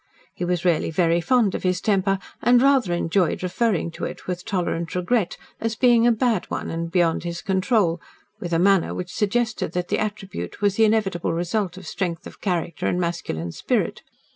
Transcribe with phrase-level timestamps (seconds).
[0.33, 4.43] He was really very fond of his temper, and rather enjoyed referring to it with
[4.45, 8.01] tolerant regret as being a bad one and beyond his control
[8.39, 12.41] with a manner which suggested that the attribute was the inevitable result of strength of
[12.41, 14.01] character and masculine spirit.